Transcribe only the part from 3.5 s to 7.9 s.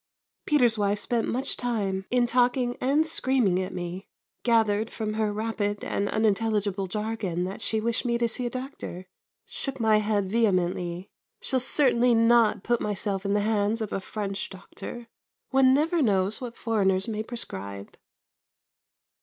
at me. Gathered from her rapid and unintelligible jargon that she